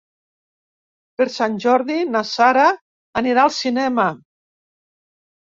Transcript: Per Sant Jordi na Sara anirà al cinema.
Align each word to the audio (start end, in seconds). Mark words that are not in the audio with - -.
Per 1.19 1.27
Sant 1.33 1.59
Jordi 1.65 1.97
na 2.15 2.23
Sara 2.31 2.65
anirà 3.23 3.45
al 3.45 3.55
cinema. 3.61 4.09